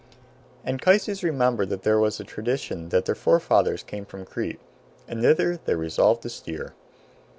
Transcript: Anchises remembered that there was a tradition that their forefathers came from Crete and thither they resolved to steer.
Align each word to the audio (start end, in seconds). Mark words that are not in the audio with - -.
Anchises 0.65 1.23
remembered 1.23 1.69
that 1.69 1.83
there 1.83 1.99
was 1.99 2.19
a 2.19 2.23
tradition 2.23 2.89
that 2.89 3.05
their 3.05 3.13
forefathers 3.13 3.83
came 3.83 4.03
from 4.03 4.25
Crete 4.25 4.59
and 5.07 5.21
thither 5.21 5.59
they 5.65 5.75
resolved 5.75 6.23
to 6.23 6.29
steer. 6.31 6.73